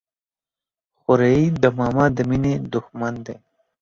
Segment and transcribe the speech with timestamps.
[0.99, 3.35] خوريي د ماما د ميني د ښمن دى.